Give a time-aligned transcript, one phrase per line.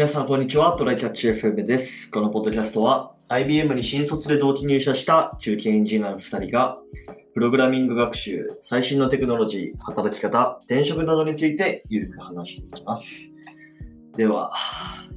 [0.00, 0.74] 皆さん、こんにちは。
[0.78, 2.10] トライキャッチ FM です。
[2.10, 6.78] このポッドキャストは、IBM に新卒で同期入社した中堅エンジニアの2人が、
[7.34, 13.36] プログラミング学習、最新のテクノロジー、働き方、転職などについてゆるく話していきます。
[14.16, 14.54] では、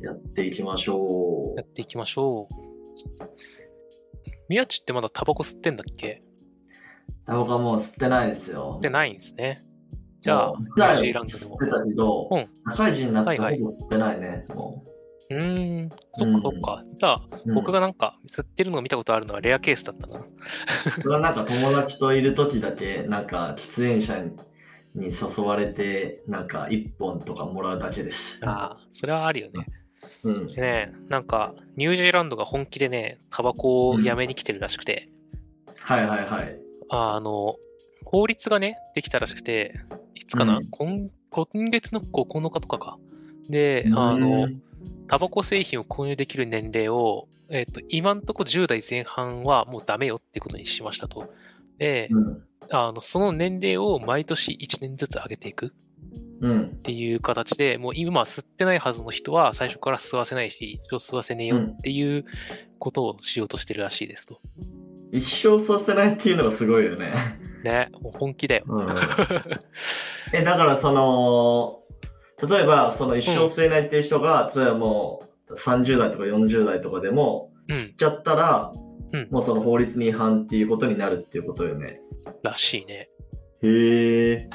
[0.02, 3.24] やっていきましょやっていきましょう。
[4.50, 6.22] 宮地ってまだタバコ吸ってんだっけ？
[7.08, 7.14] う。
[7.26, 8.82] タバコはもう吸ってないですよ吸っ。
[8.82, 9.66] てないんですね。
[10.24, 11.58] じゃあ、ニュージーランドでも。
[11.58, 14.46] たけど、うん社会人になってほぼ吸ってないね。
[14.56, 14.84] も
[15.30, 16.84] うーん、そっかそっか。
[17.00, 20.20] じゃあ、う僕がなんか吸ってるのを見たことあるのはレアケースだったな。
[20.20, 20.28] こ
[21.04, 24.32] れはなんか友達といる時だけ、なんか喫煙者に
[24.96, 28.40] に誘われて、なんか一本とかもらうだけです。
[28.44, 29.66] ああ、それはあるよね。
[30.24, 30.48] うん。
[30.48, 35.10] でね、なんか、ニュージーランドが本気でね、タバコをやめに来てるらしくて、
[35.80, 36.60] はいはいはい。
[36.90, 37.56] あの、
[38.06, 42.98] 法律がね、できたらしくて、いつかな、うん今今月の9日とかか。
[43.50, 44.48] で、あの、
[45.08, 51.34] タバコ製品を購入できる年齢を、えっ、と、今んとこ10代前半はもうダメよってことにしましたと。
[51.80, 52.44] で、うん。
[52.70, 55.74] あの、その年齢を毎年1年ずつ上げていく
[56.42, 56.62] うん。
[56.64, 62.26] っていう形で、もう今吸ってないはずの人は最初から吸わせないし、一応吸わせねえよっていう
[62.80, 64.40] ことをしようとしてるらしいですと。
[65.12, 67.14] 一生させないっていうのがすごいよね。
[67.64, 68.66] ね、もう本気だよ。
[68.68, 68.88] うん。
[70.34, 71.80] え、だからその、
[72.48, 82.02] 例えばその一生吸えないっていう人が、例えばもう30代とか40代とかでも、うん、吸っちゃったら、うんもうその法律に違反っていうことになるっていうことよね。
[82.42, 83.10] らしいね。
[83.62, 84.50] へえ。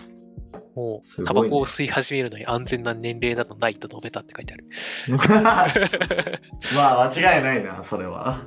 [0.74, 4.64] もう、タバコを吸い始めるのに安全な年齢などないと述べたって書いてある。
[6.74, 8.46] まあ間違いないな、それは。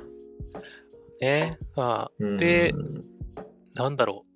[1.20, 2.74] ね、まあ、うんで
[3.74, 4.31] なんだろう。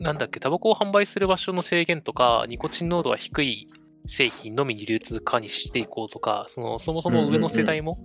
[0.00, 3.68] なんだっけ、タバコを販売する場所の制限とか、ニコチン濃度は低い
[4.06, 7.98] 製品のみに流通化にしていこうとか、そのそもそも上の世代も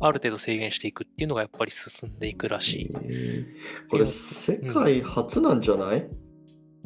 [0.00, 2.84] ある程度制限していくっていうのがやっぱり進んでいくらしい。
[2.84, 3.44] へー
[3.90, 6.06] これ世界初なんじゃない、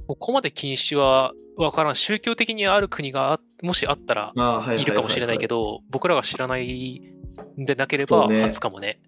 [0.07, 1.97] ここまで禁止はわからん。
[1.97, 4.33] 宗教的にある国があもしあったら
[4.79, 7.03] いるかもしれないけど、僕らが知らない
[7.61, 9.03] んでなければ初かもね。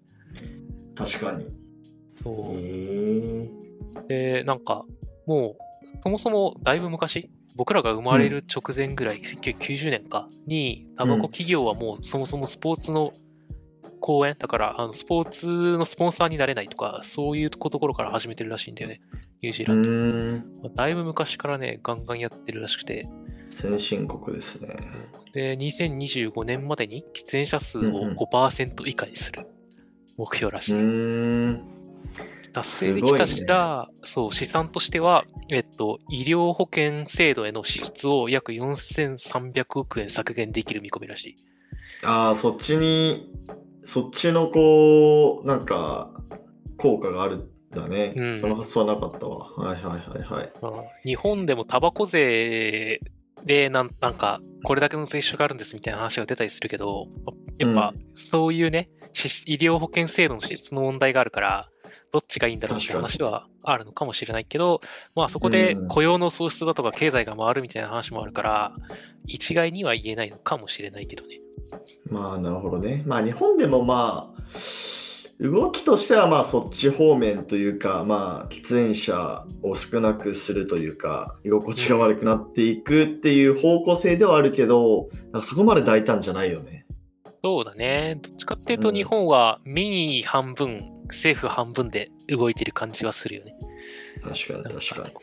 [0.95, 1.47] 確かに。
[2.21, 3.64] そう。
[4.07, 4.85] で、なんか、
[5.25, 13.13] もう、そもそもだいぶ昔、僕らが生まれる直前ぐらい、1990年かに、タバコ企業はもうそもそもスポーツの
[14.01, 19.01] 公演、だからあのスポーツのスポンサーになれないとか、そういうところから始めてるらしいんだよね、
[19.41, 20.69] ニュージーうランド。
[20.69, 23.07] だいぶ昔からね、ガンガンやってるらしくて、
[23.47, 24.75] 先進国ですね。
[25.33, 29.47] で、2025年までに喫煙者数をうんうん5%以下にする
[30.17, 30.73] 目標らしい。
[30.73, 31.75] うーん。
[32.55, 41.37] 達成できたしら、そう、試算としては、えっと、医療保険制度への支出を約4300億円削減できる見込みらしい。
[42.05, 43.29] ああ、そっちに、
[43.83, 46.11] そっちのこう、なんか、
[46.77, 48.13] 効果があるんだね。
[48.15, 49.51] うんその発想はなかったわ。
[49.57, 50.51] はいはいはいはい。
[50.61, 50.71] まあ
[51.03, 53.01] 日本でもタバコ税
[53.45, 57.07] でなんなんか、これだけの税収があるんですみたいな話が出たりするけど、
[57.57, 61.69] やっぱ、そういうね、し医療保険制度の支出の問題があるから、
[62.15, 64.79] どっちがいいんだろうって話はあるのかもしれないけど、
[65.15, 68.73] まあそこでうん雇用の創出だとか経済が回るみたいな話もあるから、
[69.27, 71.41] 一概には言えないのかもしれないけどね。
[72.09, 73.03] まあなるほどね。
[73.05, 74.41] まあ日本でもまあ、
[75.41, 86.85] 動きとしてはまあそっち方面というか、まあ喫煙者を少なくするというか、居心地が悪くなっていくっていう方向性ではあるけど、なんかそこまで大胆じゃないよね。
[87.43, 88.19] そうだね。
[88.23, 93.55] どっちかっていうとうん日本は民意半分、政府半分で動いてる感じはするよね。
[94.21, 95.13] 確かに確かに。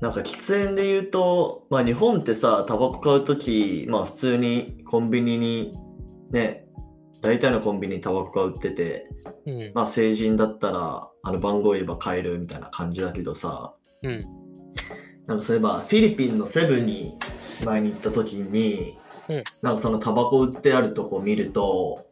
[0.00, 5.74] なんか喫煙で言うと、まあ日本ってさ、タバコ買うとき、まあ普通にコンビニに
[6.30, 6.64] ね、
[7.20, 9.08] 大体のコンビニにタバコが売ってて、
[9.46, 9.72] うん。
[9.74, 14.24] まあ成人だったらあの番号言えば買えるみたいな感じだけどさ、うん。
[15.26, 17.16] なんかそういえばフィリピンのセブンに
[17.64, 18.96] 前に行った時に、
[19.28, 22.09] うんなんかそのタバコ売ってあるとこ見ると、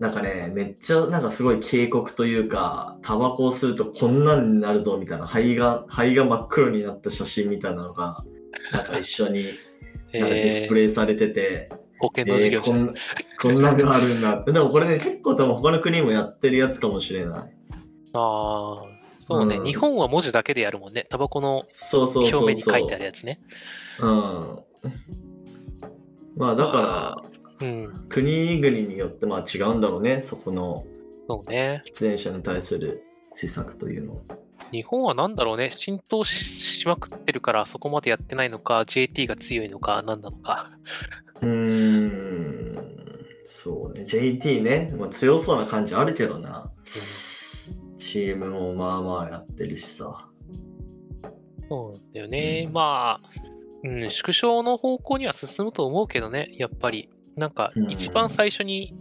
[0.00, 8.24] なんかね、めっちゃなんかすごい警告というか、タバコを吸うとこんなんになるぞみたいな、肺が、肺が真っ黒になった写真みたいなのが、
[8.72, 9.44] なんか一緒に
[10.12, 12.58] なんかディスプレイされてて、保険の授業。
[12.58, 12.94] えーこん
[13.40, 14.52] こんなのがあるんだって。
[14.52, 17.54] でもこれね、結構多分他の国もやってるやつかもしれない。
[18.14, 18.82] ああ、
[19.18, 21.06] そうね、うん日本は文字だけでやるもんね。
[21.10, 22.40] タバコのそうそうそうそう。
[22.40, 23.40] 表面に書いてあるやつね。
[24.00, 24.58] うん。
[26.36, 27.33] まあだから、
[27.64, 28.06] うん。
[28.08, 30.84] 国々によってまあ違うんだろうね、そこの
[31.28, 31.82] そうね。
[31.86, 33.02] 喫煙者に対する
[33.34, 34.20] 施策というのは。
[34.70, 40.70] 日本はなんだろうね、浸透ししまくってるからそこまでやってないのか、JT が強いのか、何なのか。
[41.40, 42.74] うーん。
[43.44, 44.04] そうね。
[44.04, 44.92] JT ね。
[44.98, 46.70] まあ、強そうな感じあるけどな。
[46.84, 50.28] チームもまあまあやってるしさ。
[51.68, 52.64] そうだよね。
[52.66, 53.30] うんまあ、
[53.82, 57.08] うん、縮小の方向には進むと思うけどね、やっぱり。
[57.36, 58.94] なんかうん、一番最初に、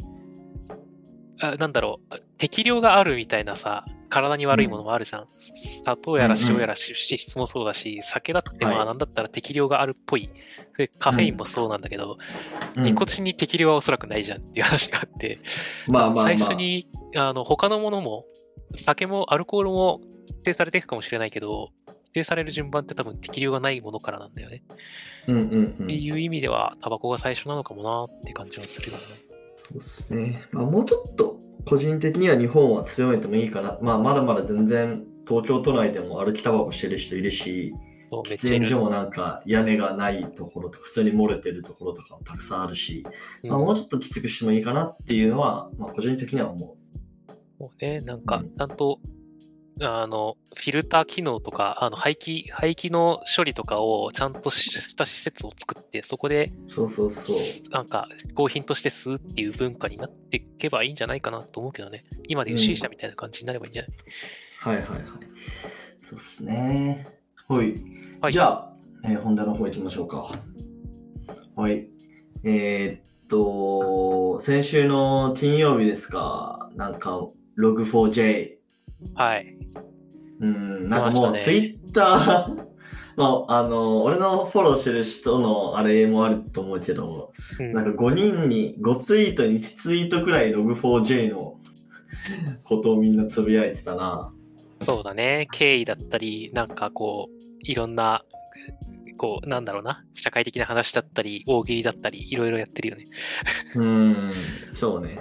[1.39, 5.27] あなんだろう、適量があるみたいなさ、体に悪いものもあるじゃん。
[5.55, 10.29] 砂糖やら塩やら脂質もそうだし、酒だってまはいあなんだったら適量があるっぽい。
[10.77, 12.17] でカフェインもそうなんだけど、
[12.75, 15.39] うんニコチンに適量はおそらくないじゃんっていう話があって、
[15.87, 16.25] まあまあまあ。
[16.25, 18.25] 最初にあの他のものも、
[18.75, 24.63] 酒もアルコールも規定されていくかもしれないけど、規定される順番って多分適量がないものからなんだよね。
[25.27, 25.41] うんうん
[25.79, 25.83] うん。
[25.85, 29.03] っていう意味では、タバコが最初なのかもなって感じはするよね。
[29.57, 30.47] そうですね。
[30.51, 33.77] まあ、もうちょっと個人的には日本は強めてもいいかな。
[33.81, 37.73] まあ、まだまだ全然東京都内でも歩きタバコしてる人いるし、
[38.11, 43.03] 喫煙所もなんか屋根がないところとか、普通に漏れてるところとかもたくさんあるし、
[43.43, 46.75] まあ、うんもうちょっときつくしてもいいかなっていうのは、まあ、個人的には思
[47.59, 48.99] もうね、なんかうん、ちゃんと、
[49.81, 56.71] あの、フィルター機能とか、あの排気、排気の処理とかをちゃんとした施設を作って、そこで、う。
[56.71, 57.37] そうそうそう。
[57.71, 62.05] なんか、合品として吸うっていう文化になっていけばいいんじゃないかなと思うけどね。
[62.27, 63.91] 今でいう C 社みたいな感じになればいいんじゃない、
[64.59, 65.01] はいはいはい。
[66.01, 67.07] そうっすね。
[67.47, 67.75] はい。
[68.21, 68.73] はいじゃあ、
[69.03, 70.39] えー本題の方行きましょうか。
[71.55, 71.87] はい。
[72.43, 77.27] えーっと、先週の金曜日ですか、なんか、
[77.57, 78.52] Log4j。
[79.15, 79.57] はい。
[80.39, 82.55] うん、なんかもう出ましたね Twitter
[83.17, 91.57] の、 あの、俺のフォローしてる人のあれもあると思うけど、うんなんか5人に、5ツイートに1ツイートくらい Log4j の
[92.63, 94.31] ことをみんなつぶやいてたな。
[94.85, 95.47] そうだね。
[95.51, 98.23] 経緯だったり、なんかこう、いろんな、
[99.17, 103.07] こう、なんだろうな、社会的な話だったり、大喜利だったり、いろいろやってるよね。
[103.75, 104.33] うーん、
[104.73, 105.15] そうね。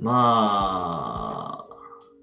[0.00, 1.63] まあ、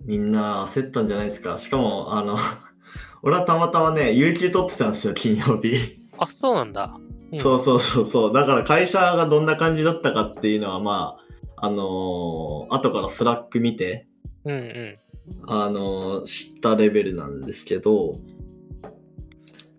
[0.05, 1.57] みんな焦ったんじゃないですか。
[1.57, 2.37] しかも、あの、
[3.23, 5.99] 俺はたまたまね、有給取ってたんですよ、金曜日。
[6.17, 6.95] あ、そうなんだ。
[7.31, 8.33] うんそうそうそうそう。
[8.33, 11.15] だから会社がどんな感じだったかっていうのは、ま
[11.55, 14.05] あ、あのー後から Slack見て、
[14.43, 14.95] うんうん。
[15.47, 18.17] あのー知ったレベルなんですけど、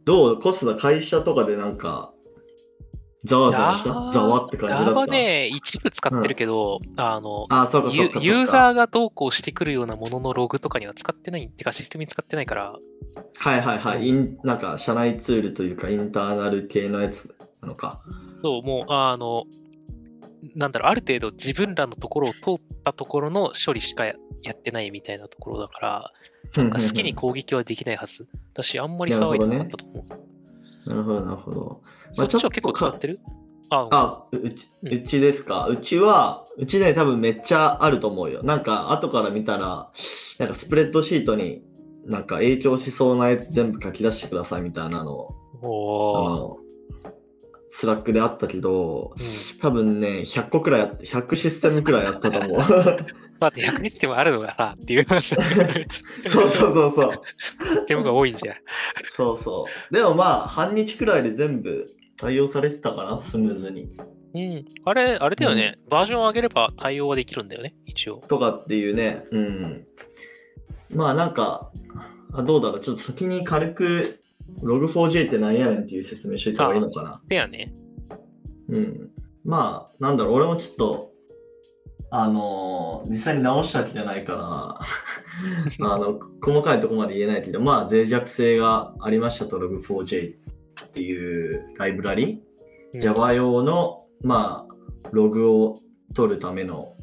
[0.06, 0.40] どう？
[0.40, 2.11] コスダ会社とかでなんか、
[3.24, 4.90] ざわざわしたざわって感じだった。
[4.90, 8.20] Java ね、一部使ってるけど、あの、あ、そうかそうユか。
[8.20, 12.76] ユーザーがどうこうしてくるようなもののログとかには使ってない、ってかシステムに使ってないから、
[13.36, 14.08] はいはいはい。
[14.08, 18.00] インなんか、社内ツールというか、インターナル系のやつなのか。
[18.42, 19.44] そう、もう、あの、
[20.56, 26.12] なんだろう、ある程度自分らのところを通ったところの処理しかややってないみたいなところだから、
[26.56, 28.26] なんか好きに攻撃はできないはず。
[28.54, 30.31] だし、あんまり騒いでなかったと思う。
[30.87, 31.82] なるほど、なるほど。
[32.12, 33.20] そっちは結構使ってる？
[33.70, 35.67] あ、あ、ううち、うんうちですか？
[35.69, 38.43] うちは、うちね、多分めっちゃあると思うよ。
[38.43, 39.90] なんか、後から見たら、
[40.38, 41.62] なんかスプレッドシートに、
[42.05, 45.34] なんか影響しそうなやつ全部書き出してくださいみたいなのを、
[45.64, 46.29] あ。
[46.31, 46.58] の、
[47.69, 52.61] Slackであったけど、うん多分ね、100個くらいあって、100システムくらいあったと思う。
[53.42, 55.34] まあ、100日でもあるのがさ、っていう話
[56.26, 57.22] そうそうそうそう。
[57.74, 58.56] システムが多いんじゃん。
[59.08, 59.94] そうそう。
[59.94, 63.88] でもまあ、半日くらいで全部対応されてたかな、スムーズに。
[64.34, 64.64] うん。
[64.84, 65.76] あれ、あれだよね。
[65.90, 68.22] バージョンを上げれば対応はできるんだよね、一応。
[68.28, 69.86] とかっていうね、うん。
[70.94, 71.72] まあなんか、
[72.32, 74.20] あどうだろう、ちょっと先に軽く、
[74.62, 77.20] Log4j って何やねんっていう説明しといた方がいいのかな。
[77.26, 77.74] でやね。
[78.69, 79.10] うん。
[79.44, 81.11] まあ、なんだろう、俺もちょっと、
[82.14, 84.32] あのー実際に直したわけじゃないか
[85.81, 90.34] ら、 あの、細かいところまで言えないけど、まあ、脆弱性がありましたと、Log4j
[90.84, 92.42] っていうライブラリ、
[92.94, 95.81] うん Java 用の、まあ、ログを
[96.14, 96.94] 取るための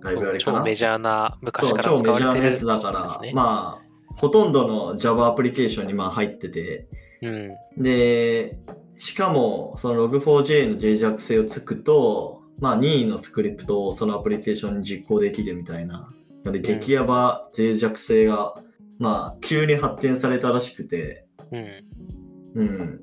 [0.00, 0.58] ライブラリかな。
[0.60, 6.86] 超メジャーな、昔から超メ使われてるジャーなやつだから、ねまあ、ほとんどの Java アプリケーションにまあ入ってて、
[7.22, 7.82] うん。
[7.82, 8.60] で、
[8.96, 16.08] しかも、その Log4j の脆弱性をつくと、まあ、任意のスクリプトをそのアプリケーションに実行できるみたいな。
[16.44, 18.54] で、激ヤバ脆弱性が、
[18.98, 22.62] まあ、急に発展されたらしくて、うん。
[22.62, 23.00] うん。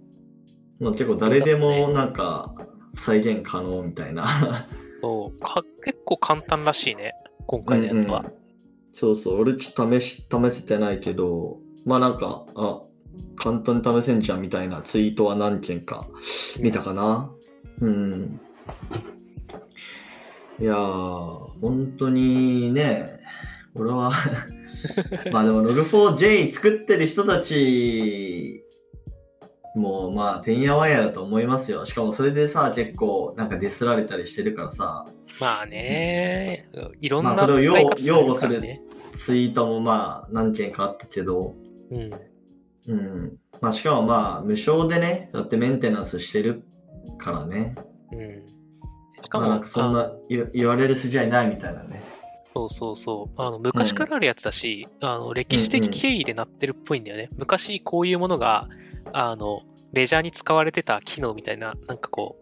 [0.80, 2.56] まあ、結構誰でもなんか
[2.96, 4.68] 再現可能みたいな。
[5.02, 7.14] そうか結構簡単らしいね、
[7.46, 8.20] 今回のやつは。
[8.20, 8.44] うんうん
[8.94, 12.84] そうそう、俺ちょっと試し、試せてないけど、まあなんか、あ、
[13.36, 16.08] 簡単に試せんじゃんみたいなツイートは何件か
[16.60, 17.32] 見たかな。
[17.82, 18.40] うん。
[20.60, 23.20] いやー、本当にね、
[23.76, 24.12] 俺は
[25.32, 28.64] まあでも Log4j 作ってる人たち
[29.76, 31.86] もまあてんやわんやだと思いますよ。
[31.86, 35.06] しかもそれでさ、結構なんかディスられたりしてるからさ、
[35.42, 36.70] まあね、
[37.02, 38.62] いろんな、まあそれを擁擁護する。
[39.12, 41.56] ツイートもまあ何件かあったけど、
[41.92, 42.10] うん。
[42.88, 43.38] うん。
[43.62, 46.64] まあしかもまあ無償でね、だってメンテナンスしてる
[47.18, 47.76] からね。
[49.24, 49.26] うん。
[49.26, 52.02] しかもまあなんか、そんあな言言われる筋合いないみたいなね。
[52.54, 53.42] そうそうそう。
[53.42, 57.30] あの昔からあるやつだし、あの歴史的経緯でなってるっぽいんだよね。
[57.36, 58.68] 昔こういうものが、
[59.12, 59.62] あの、
[59.92, 62.38] メジャーに使われてた機能みたいな、なんかこ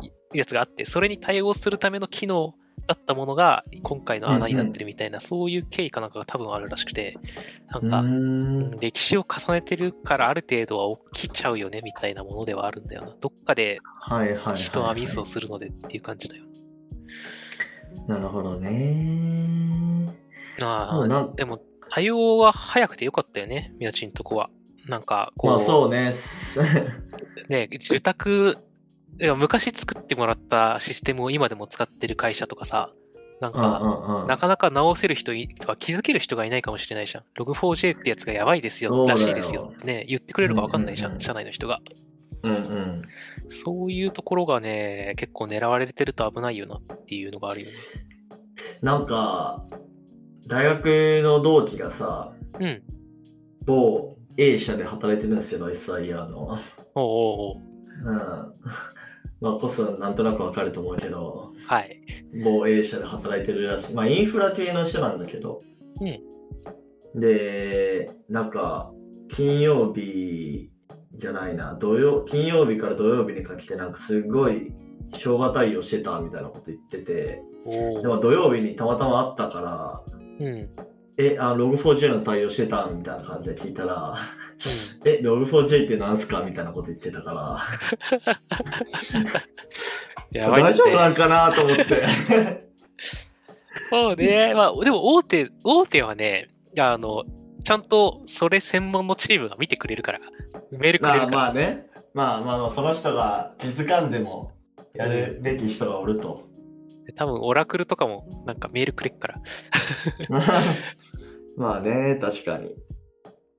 [0.00, 2.54] う、いやつがあって、それに対応するための機能
[2.86, 7.16] だったものが、今回の穴になってるみたいな、そういう経緯かなんかが多分あるらしくて、
[7.68, 8.80] なんか、うんん。
[8.80, 13.14] 歴史を重ねてるからある程度は起きちゃうよねみたいなものではあるんだよな。
[13.20, 13.80] どっかで。
[14.54, 16.44] 人はミスをするのでっていう感じだよ。
[18.06, 20.14] なるほどね。
[20.60, 21.60] ああ、でも
[21.90, 24.50] 対応は早くてよかったよね、宮地んとこは。
[24.88, 26.12] なんかこう、まあそうね。
[27.48, 28.58] ね、受託、
[29.20, 32.90] いや昔作ってもらったシステムを今でも使ってる会社とかさ、
[33.40, 34.26] なんうんうか、んうん。
[34.26, 37.24] なかなか直せる人いとか気づける人がいないかもしれないじゃん。
[37.38, 41.80] Log4j ってやつがやばいですよ、らしいですよね、言ってくれるか分かんないじゃんうんうん社内の人が。
[42.42, 43.02] うんうん。
[43.48, 47.72] そういうところがね、結構狙われてると危ないよなっていうのがあるよね。
[48.82, 49.64] なんか、
[50.46, 52.82] 大学の同期がさ、うん。
[53.64, 56.38] 某 A 社で働いてるんですよ、SIR の。
[56.48, 56.58] おう
[56.96, 57.74] おうおう
[58.06, 58.18] うん。
[59.44, 62.00] まあ、こそなんとなくわかると思うけど、はい。
[62.42, 63.94] 某 A 社で働いてるらしい。
[63.94, 65.60] まあ、インフラ系の人なんだけど。
[66.00, 67.20] うん。
[67.20, 68.90] で、なんか、
[69.28, 70.70] 金曜日
[71.12, 74.72] じゃないな、土曜、金曜日から土曜日にかけて、なんかすごい、
[75.12, 80.02] 生姜対応してたみたいなこと言ってて、おでも土曜日にたまたま会ったから、
[80.40, 80.70] うん。
[81.16, 81.26] うん。
[81.26, 84.16] え、あ、Log4j の対応してたみたいな感じで聞いたら、
[85.04, 87.58] え、Log4j ってなんすかみたいなこと言ってたから、
[90.40, 92.64] やばいね大丈夫なんかなと思って。
[93.90, 94.54] そうね。
[94.54, 97.24] まあ、でも大手、大手はね、あの、
[97.64, 100.20] ちゃんとそれ専門のチームが見てくれるから、
[100.70, 101.30] メールくれまあるから。
[101.30, 104.52] まあね、まあまあまあ、その人が気づかんでも
[104.94, 106.53] やるべき人がおると。
[107.16, 109.40] 多分、オラクルとかもなんかメールくれっから。
[111.56, 112.74] まあね、確かに。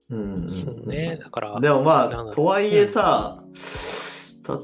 [0.09, 1.19] うんうんうんそうね。
[1.21, 3.43] だから、でもまあ、とはいえさ、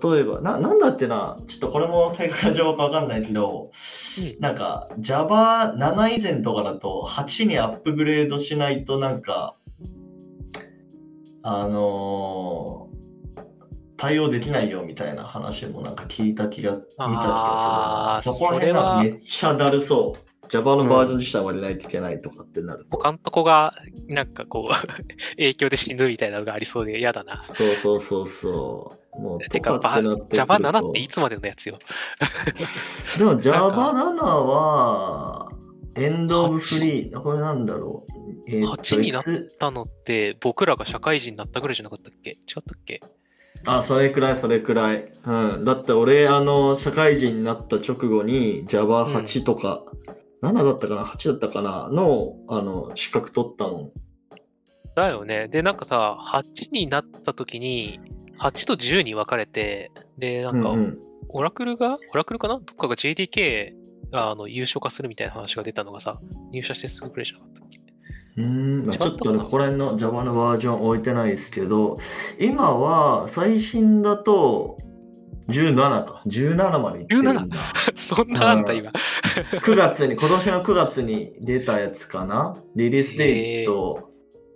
[0.03, 3.71] 例えば、な、なんだってな、ちょっとこれも正確な情報かわかんないけど、うん
[4.41, 9.55] なんか Java7 以前とかだと8にアップグレードしないとなんか、
[11.43, 12.90] あのー
[14.01, 18.34] 対応できないよみたいな話もなんか聞いた気が、見た気がするな。
[18.34, 20.48] そこら辺はなんかめっちゃだるそう。
[20.50, 22.98] Java のバージョン自体までないといけないとかってなると。
[22.98, 23.75] 他のとこが、
[24.08, 24.88] なんかこう、
[25.38, 27.38] 影響で死ぬみたいなのがありそうで嫌だな。
[27.38, 29.22] そうそうそうそう。
[29.22, 31.77] もう、てか、とかってなってくると Java7 っていつまでのやつよ。
[33.20, 35.50] でも Java7 は、
[35.96, 38.12] エンドオブフリー、これなんだろう。
[38.48, 39.24] えーっと8になっ
[39.60, 42.31] たのって、僕らが社会人になったぐらいじゃなかったっけ？
[42.31, 43.00] 違ったっけ？
[43.65, 45.12] あ、それくらい、それくらい。
[45.25, 45.63] うん。
[45.65, 49.84] だって俺、あの、社会人になった直後に Java8 とか、
[50.41, 51.89] 7だったかな ?8 だったかな？
[51.89, 53.91] の、あの、資格取ったもん。
[54.96, 55.48] だよね。
[55.48, 58.00] で、なんかさ、8になった時に、
[58.39, 61.00] 8と10に分かれて、で、なんか、うんうん
[61.34, 62.55] オラクルが、オラクルかな？
[62.55, 63.72] どっかが JDK、
[64.12, 66.20] あの、優勝化するみたいな話が出たのがさ、
[66.51, 67.80] 入社してすぐくらいじゃなかったっけ？
[68.38, 72.00] うーん、まあちょっとね、ここら辺の Java のバージョン置いてないですけど、
[72.39, 74.77] 今は最新だと
[75.51, 76.21] 17か。
[76.25, 77.59] 17までいってるんだ。
[77.95, 78.91] そんなあんだ、うん今。
[79.61, 82.57] 9月に、今年の9月に出たやつかな？
[82.75, 84.11] リリースデート、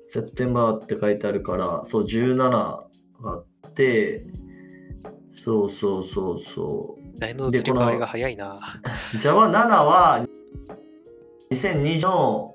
[0.08, 2.86] セプテンバーって書いてあるから、そう、17が
[3.24, 4.26] あって、
[5.32, 8.80] そうそうそうそ大の移り変わりが早いな。
[9.14, 9.18] う。
[9.18, 10.26] Java7 は
[11.52, 12.55] 2020の、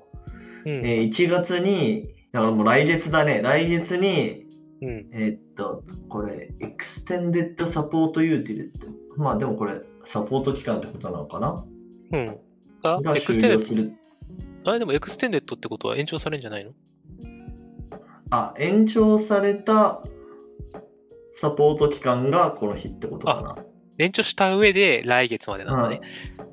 [0.65, 0.85] うん。
[0.85, 4.45] えー1月に、だからもう来月だね、来月に、
[4.81, 5.09] うん。
[5.13, 8.71] えーっと、これ、Extended Support Utility。
[9.17, 11.65] まあでもこれ、サポート期間ってことなのかな？
[12.13, 12.37] うん。
[12.83, 14.71] あ、が Extended。
[14.71, 16.71] あれでも Extended ってことは延長されるんじゃないの？
[18.31, 20.01] あ、延長された
[21.33, 23.55] サポート期間がこの日ってことかな。
[24.03, 26.01] 延長した上で来月までなんだね。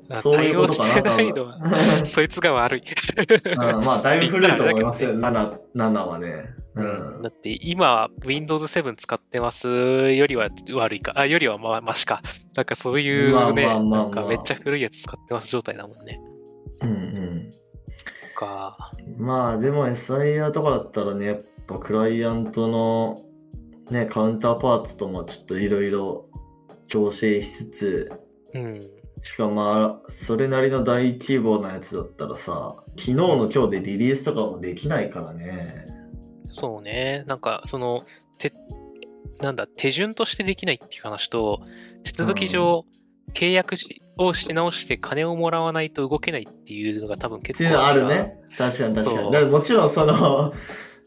[0.09, 1.17] あそういうことかな。
[2.05, 2.81] そいつが悪い。
[2.81, 6.45] うんまあ、だいぶ古いと思いますよ、7, 7はね。
[6.75, 12.21] うんだって今 Windows 7使ってますよりは悪いか、あ、よりはまマシか。
[12.55, 13.67] なんかそういうね、
[14.27, 16.21] めっちゃ古いやつ使ってます状態だもんね。
[16.83, 17.53] うんうん。
[18.39, 18.77] か。
[19.17, 23.21] まあでも SIR とかだったらね、やっぱクライアントの
[23.91, 26.28] ね、カウンターパーツともちょっといろいろ
[26.89, 28.11] 調整しつつ、
[28.53, 28.89] うん。
[29.21, 35.87] しかもまあ、それなりの大規模なやつだったらさ、昨日の今日でリリースとかもできないからね。
[36.51, 37.23] そうね。
[37.27, 38.03] なんか、その、
[38.37, 38.53] て、
[39.41, 41.61] なんだ、手順としてできないっていう話と、
[42.03, 42.85] 手続き上、
[43.33, 48.05] 契約しをし直して金をもらわないと動けないっていうのが多分っ結ていうのある。
[48.07, 48.39] ね。
[48.57, 49.47] 確かに確かに。
[49.47, 50.53] もちろんその、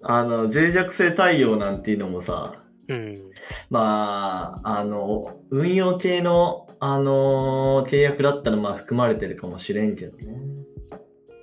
[0.02, 3.30] あの、脆弱性対応なんていうのもさ、うん。
[3.70, 10.34] まあ、あの、運用系の、あの契約だったらまあ含まれてるかもしれんけどね。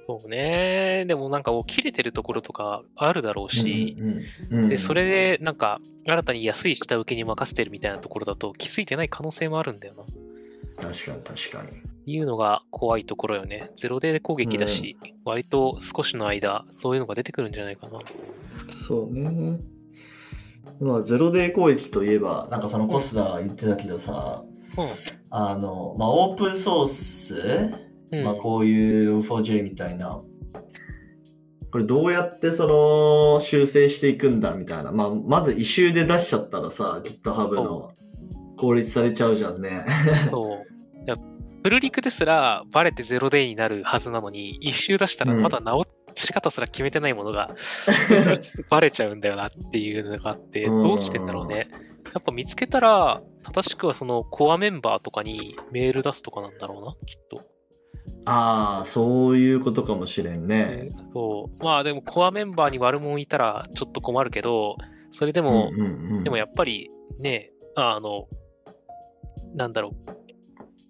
[0.06, 1.06] そうね。
[1.08, 4.10] でもなんか切れてるところとかあるだろうし、うん
[4.50, 10.04] うんうんで、それでなんか新たに安い下請けに任せてるみたいなところだと気づいてない可能性もあるんだよな。
[10.82, 12.14] 確かに確かに。
[12.14, 13.72] いうのが怖いところよね。
[13.78, 18.00] ゼロデー攻撃だし、割と少しの間、そういうのが出てくるんじゃないかな。
[18.88, 19.60] そうね。
[20.80, 24.44] まあ、ゼロデー攻撃といえば、なんかそのコスダ言ってたけどさ、
[25.30, 27.74] あの、まあ、オープンソース、
[28.12, 28.24] うん。
[28.24, 30.22] まあ、こういう 4J みたいな、
[31.72, 37.92] これどうやってその修正していくんだみたいな、まあ、まず異臭で出しちゃったらさ、GitHub の
[38.58, 39.86] 効率されちゃうじゃんね。
[40.32, 41.06] そう。
[41.06, 41.16] いや
[41.62, 45.86] プルリクですらバレてゼロデーになるはずなのに、一周出したらうんまだ直
[46.28, 47.50] し方すら決めてないものが
[48.70, 51.68] バレちゃうんだよなっていうのがあって、うんどうしてんだろうね。
[52.14, 57.42] やっぱ見つけたら、正しくはそのコアメンバーとかにメール出すとかなんだろうな、きっと。
[58.26, 60.90] ああ、そういうことかもしれんね。
[61.14, 61.64] そう。
[61.64, 64.78] まあでもコアメンバーに悪者いたらちょっと困るけど、
[65.12, 68.28] それでも、うんうんうんでもやっぱりね、あの、
[69.56, 70.19] なんだろう、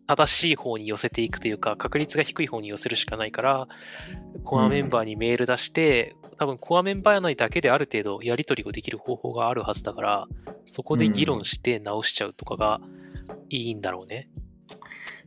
[0.09, 3.67] 正しい方に寄せていくというか、確率が低い方に寄せるしかないから、
[4.43, 10.27] コアメンバーにメール出して、多分コアメンバー内だけである程度やり取りができる方法があるはずだから、
[10.65, 12.81] そこで議論して直しちゃうとかが
[13.51, 14.29] いいんだろうね。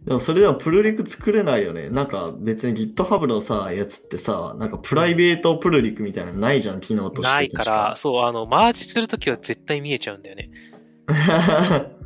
[0.05, 1.88] でもそれではプルリク作れないよね。
[1.88, 7.33] なんか別に GitHub のさ、やつってさ、なんかプライベートプルリクみたいなのないじゃん、機能として。
[7.33, 10.51] ないから、そう、あの、マージするときは絶対見えちゃうんだよね。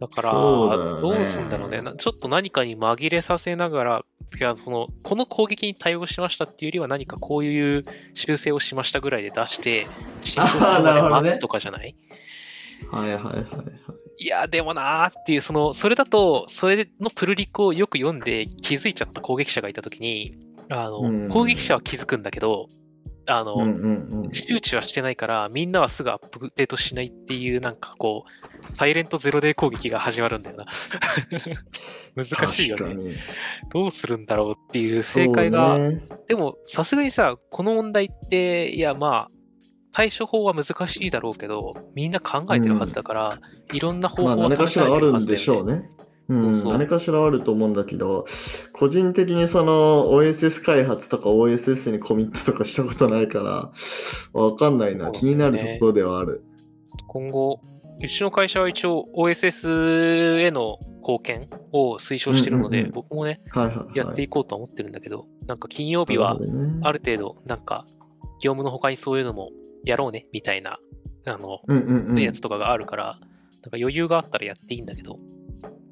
[0.00, 1.82] だから、どうすんだろうね。
[1.82, 4.04] なちょっと何かに紛れさせながら、
[4.38, 7.82] いやそのこの攻撃に対応しましたっていうよりは何かこういう
[8.14, 9.86] 修正をしましたぐらいで出して、
[10.20, 11.96] 進行するまで待つとかじゃない？
[12.90, 13.44] はいはいはいはい。
[14.20, 20.36] いや、でもなーっていう、その、それだと、それのプルリクをよく読んで気づいちゃった攻撃者がいたときに、
[20.68, 22.68] あの、うん攻撃者は気づくんだけど、
[23.28, 24.34] あの、うんうんうん。
[24.34, 28.24] 周知はしてないから、みんなはすぐアップデートしないっていう、なんかこ
[28.68, 30.66] う、サイレントゼロデー攻撃が始まるんだよな。
[32.16, 33.16] 難しいよね。
[33.72, 39.30] どうするんだろうっていう正解が、ねでもさすがにさ、この問題って、いやまあ、
[39.92, 43.38] 対処法は難しいだろうけど、みんな考えてるはずだから、
[43.72, 45.88] いろんな方法まあ何かしらあるんでしょうね。
[46.28, 46.36] ね。
[46.36, 48.26] うん、そうそう何かしらあると思うんだけど、
[48.72, 53.72] 個人的にその OSS 開発とか OSS にコミットとかしたことないから、
[54.40, 55.10] わかんないな。
[55.10, 56.42] 気になるところではある。
[57.06, 57.60] 今後、
[58.00, 63.96] うちの会社は一応 OSS への貢献を推奨してるので、うんうんうん僕もね、はいはい、はい。
[63.96, 66.38] やっていこうとは思ってるんだけど、なんか金曜日は
[66.82, 67.86] ある程度、なんか、
[68.40, 69.50] 業務の他にそういうのも
[69.84, 70.78] やろうね、みたいな、
[71.26, 72.22] あの、うんうんうん。
[72.22, 75.18] やつとかがあるから、なんか余裕があったらやっていいんだけど、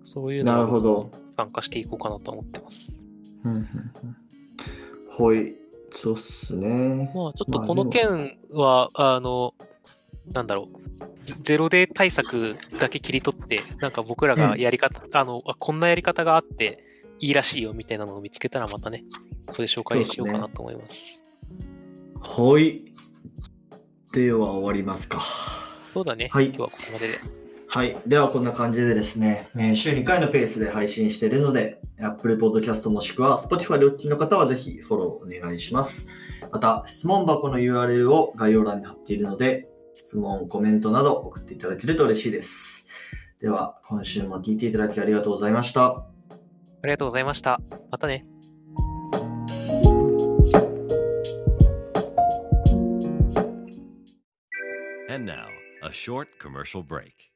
[0.02, 1.10] そういうのなはるほど。
[1.36, 2.98] 参加していこうかなと思ってます。
[3.44, 3.66] うんうんうん
[5.10, 5.54] ほい。
[5.92, 7.10] そうっすね。
[7.14, 9.54] まあ、ちょっとまあこの件は、あの、
[10.32, 16.84] なんだろう、ゼゼロデー対策だけ切り取って、なんか僕らがやり方、あの、あこんなやり方があって
[17.18, 19.04] いいらしいよみたいなのを見つけたらまたね、
[19.46, 20.96] ここで紹介しようかなと思います。
[22.20, 22.92] ほい。
[24.12, 25.22] では終わりますか。
[25.94, 27.45] そうだね、はい今日はここまでで。
[27.68, 27.96] はい。
[28.06, 36.08] では、こんな感じでですね、えー週2回のペースで配信しているので、Apple Podcast もしくは Spotify でお聞きの方はぜひフォローお願いします。
[36.52, 42.86] また、質問箱の URL を概要欄に貼っているので、質問、コメントなど送っていただけると嬉しいです。
[43.40, 45.86] では、今週も聞いていただきありがとうございました。
[45.86, 46.06] あ
[46.84, 47.60] りがとうございました。
[47.90, 48.26] またね。
[55.08, 55.48] And now,
[55.82, 57.35] a short commercial break.